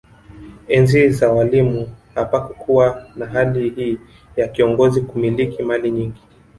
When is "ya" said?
4.35-4.47